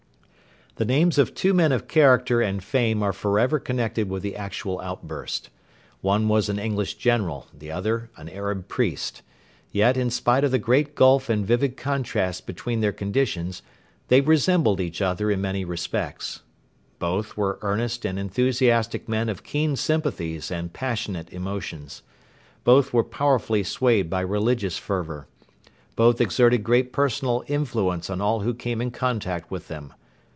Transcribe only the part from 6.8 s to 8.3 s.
general, the other an